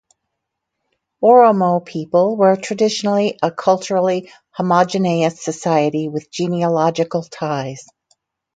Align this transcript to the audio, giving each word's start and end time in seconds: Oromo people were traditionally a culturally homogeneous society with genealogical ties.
Oromo 1.23 1.85
people 1.85 2.35
were 2.35 2.55
traditionally 2.55 3.37
a 3.43 3.51
culturally 3.51 4.31
homogeneous 4.49 5.43
society 5.43 6.09
with 6.09 6.31
genealogical 6.31 7.21
ties. 7.21 7.85